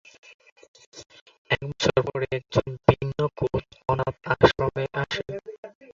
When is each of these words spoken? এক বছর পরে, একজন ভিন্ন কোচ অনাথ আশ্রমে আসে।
এক 1.49 1.61
বছর 1.69 1.97
পরে, 2.07 2.25
একজন 2.31 2.67
ভিন্ন 2.87 3.19
কোচ 3.39 3.65
অনাথ 3.87 4.15
আশ্রমে 4.33 4.85
আসে। 5.01 5.23